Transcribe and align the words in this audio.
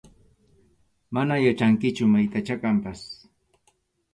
Mana 1.17 1.35
yachanichu 1.45 2.03
maytachá 2.13 2.55
kanpas. 2.63 2.99